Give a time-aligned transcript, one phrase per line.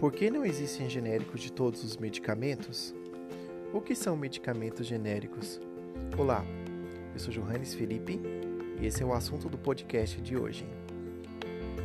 [0.00, 2.94] Por que não existem genéricos de todos os medicamentos?
[3.70, 5.60] O que são medicamentos genéricos?
[6.16, 6.42] Olá,
[7.12, 8.18] eu sou Johannes Felipe
[8.80, 10.66] e esse é o assunto do podcast de hoje.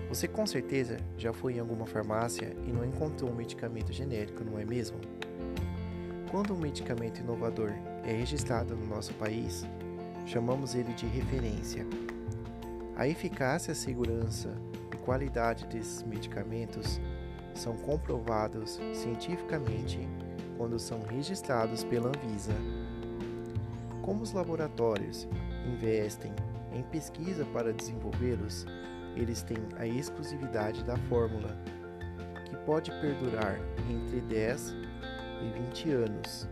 [0.08, 4.58] Você com certeza já foi em alguma farmácia e não encontrou um medicamento genérico, não
[4.58, 4.98] é mesmo?
[6.32, 7.74] Quando um medicamento inovador
[8.06, 9.66] é registrado no nosso país,
[10.26, 11.86] chamamos ele de referência.
[12.96, 14.56] A eficácia, segurança
[14.94, 17.02] e qualidade desses medicamentos
[17.56, 20.00] são comprovados cientificamente
[20.58, 22.54] quando são registrados pela Anvisa.
[24.02, 25.28] Como os laboratórios
[25.66, 26.32] investem
[26.74, 28.66] em pesquisa para desenvolvê-los,
[29.16, 31.58] eles têm a exclusividade da fórmula,
[32.50, 34.76] que pode perdurar entre 10
[35.42, 36.48] e 20 anos.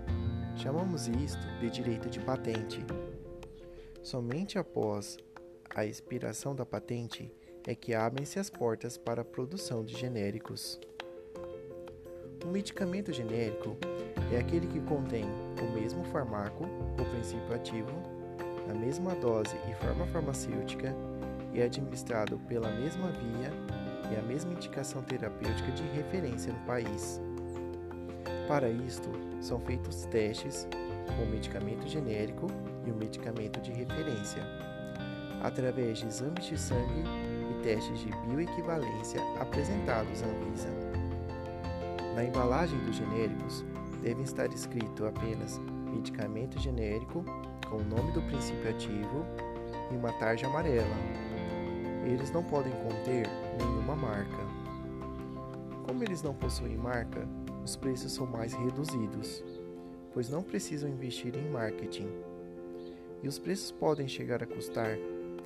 [0.56, 2.84] Chamamos isto de direito de patente.
[4.02, 5.18] Somente após
[5.76, 7.32] a expiração da patente
[7.68, 10.80] é que abrem-se as portas para a produção de genéricos.
[12.54, 13.76] Medicamento genérico
[14.32, 15.26] é aquele que contém
[15.60, 16.66] o mesmo fármaco
[17.00, 17.92] ou princípio ativo,
[18.68, 20.96] na mesma dose e forma farmacêutica
[21.52, 23.52] e é administrado pela mesma via
[24.12, 27.20] e a mesma indicação terapêutica de referência no país.
[28.48, 29.10] Para isto,
[29.42, 30.68] são feitos testes
[31.08, 32.46] com o medicamento genérico
[32.86, 34.44] e o medicamento de referência,
[35.42, 37.04] através de exames de sangue
[37.50, 40.83] e testes de bioequivalência apresentados à Anvisa.
[42.16, 43.66] Na embalagem dos genéricos,
[44.04, 45.60] devem estar escrito apenas
[45.92, 47.26] medicamento genérico
[47.68, 49.26] com o nome do princípio ativo
[49.92, 50.96] e uma tarja amarela.
[52.06, 54.38] Eles não podem conter nenhuma marca.
[55.88, 57.28] Como eles não possuem marca,
[57.64, 59.44] os preços são mais reduzidos,
[60.14, 62.10] pois não precisam investir em marketing.
[63.24, 64.98] E os preços podem chegar a custar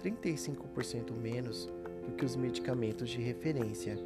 [0.04, 1.72] 35% menos
[2.06, 3.98] do que os medicamentos de referência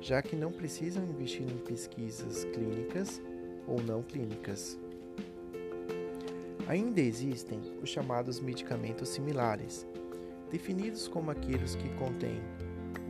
[0.00, 3.20] já que não precisam investir em pesquisas clínicas
[3.66, 4.78] ou não clínicas.
[6.66, 9.86] Ainda existem os chamados medicamentos similares,
[10.50, 12.40] definidos como aqueles que contêm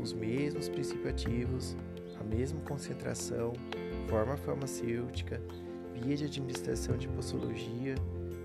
[0.03, 1.77] os mesmos princípios ativos,
[2.19, 3.53] a mesma concentração,
[4.09, 5.41] forma farmacêutica,
[5.95, 7.95] via de administração de posologia,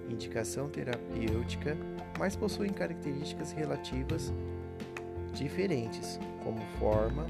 [0.10, 1.78] indicação terapêutica,
[2.20, 4.34] mas possuem características relativas
[5.34, 7.26] diferentes, como forma,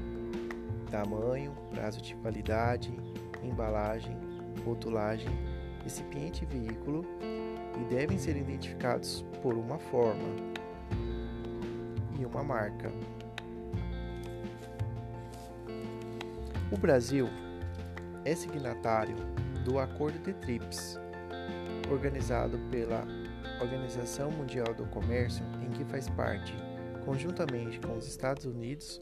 [0.86, 2.92] tamanho, prazo de validade,
[3.42, 4.16] embalagem,
[4.64, 5.28] rotulagem,
[5.82, 7.04] recipiente e veículo
[7.80, 10.24] e devem ser identificados por uma forma
[12.18, 12.90] e uma marca.
[16.72, 17.28] O Brasil
[18.24, 19.16] é signatário
[19.64, 20.98] do Acordo de TRIPS,
[21.90, 23.04] organizado pela
[23.60, 26.54] Organização Mundial do Comércio, em que faz parte,
[27.04, 29.00] conjuntamente com os Estados Unidos,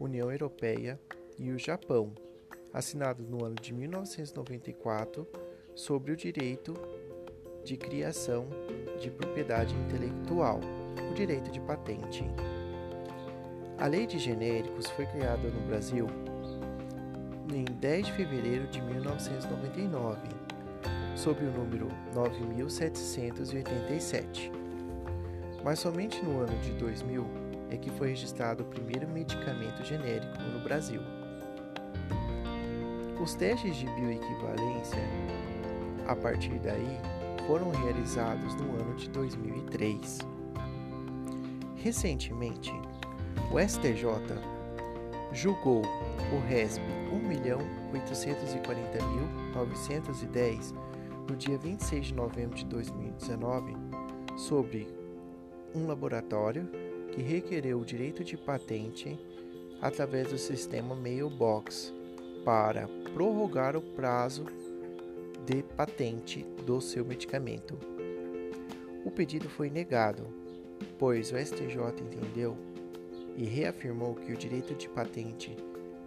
[0.00, 0.98] União Europeia
[1.42, 2.14] e o Japão,
[2.72, 5.26] assinado no ano de 1994
[5.74, 6.72] sobre o direito
[7.64, 8.46] de criação
[9.00, 10.60] de propriedade intelectual,
[11.10, 12.24] o direito de patente.
[13.76, 16.06] A Lei de Genéricos foi criada no Brasil
[17.52, 20.20] em 10 de fevereiro de 1999,
[21.16, 24.52] sob o número 9787.
[25.64, 27.26] Mas somente no ano de 2000
[27.68, 31.02] é que foi registrado o primeiro medicamento genérico no Brasil.
[33.22, 34.98] Os testes de bioequivalência,
[36.08, 36.98] a partir daí,
[37.46, 40.18] foram realizados no ano de 2003.
[41.76, 42.72] Recentemente,
[43.52, 44.06] o STJ
[45.32, 46.82] julgou o RESP
[47.94, 50.74] 1.840.910
[51.30, 53.76] no dia 26 de novembro de 2019
[54.36, 54.92] sobre
[55.72, 56.68] um laboratório
[57.12, 59.16] que requereu o direito de patente
[59.80, 62.01] através do sistema Mailbox
[62.44, 64.44] para prorrogar o prazo
[65.44, 67.78] de patente do seu medicamento.
[69.04, 70.26] O pedido foi negado,
[70.98, 72.56] pois o STJ entendeu
[73.36, 75.56] e reafirmou que o direito de patente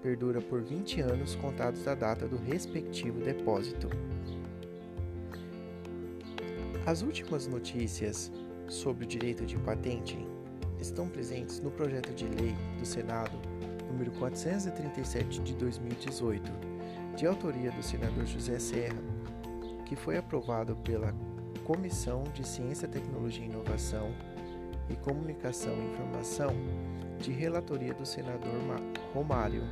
[0.01, 3.89] perdura por 20 anos contados da data do respectivo depósito.
[6.85, 8.31] As últimas notícias
[8.67, 10.17] sobre o direito de patente
[10.79, 13.37] estão presentes no projeto de lei do Senado
[13.95, 16.51] número 437 de 2018,
[17.15, 19.01] de autoria do senador José Serra,
[19.85, 21.15] que foi aprovado pela
[21.63, 24.13] Comissão de Ciência, Tecnologia e Inovação
[24.89, 26.53] e Comunicação e Informação,
[27.19, 28.51] de relatoria do senador
[29.13, 29.63] Romário,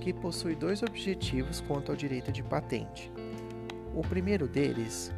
[0.00, 3.12] que possui dois objetivos quanto ao direito de patente.
[3.94, 5.12] O primeiro deles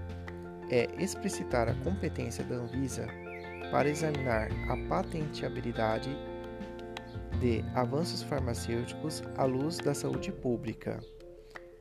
[0.69, 3.07] é explicitar a competência da Anvisa
[3.71, 6.11] para examinar a patenteabilidade
[7.41, 11.01] de avanços farmacêuticos à luz da saúde pública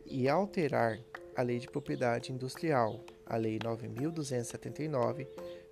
[0.05, 0.99] e alterar
[1.35, 5.27] a Lei de Propriedade Industrial, a Lei 9279,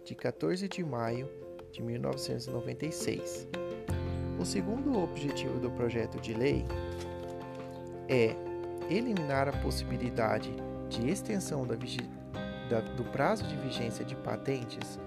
[0.06, 1.30] de 14 de maio
[1.72, 3.48] de 1996.
[4.40, 6.66] O segundo objetivo do projeto de lei
[8.10, 8.36] é
[8.90, 10.54] eliminar a possibilidade
[10.90, 11.76] de extensão da
[12.70, 15.00] da, do prazo de vigência de patentes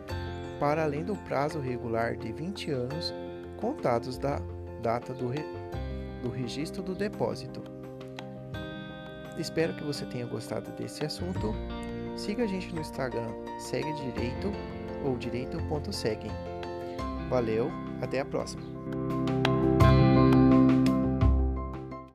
[0.59, 3.15] para além do prazo regular de 20 anos
[3.59, 4.41] contados da
[4.83, 5.45] data do, re,
[6.23, 7.63] do registro do depósito.
[9.39, 11.55] Espero que você tenha gostado desse assunto.
[12.17, 13.29] Siga a gente no Instagram,
[13.59, 14.51] segue direito
[15.05, 16.31] ou direito.segue.
[17.29, 17.71] Valeu,
[18.01, 18.63] até a próxima.